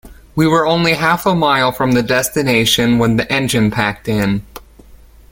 [0.35, 4.43] We were only half a mile from the destination when the engine packed in.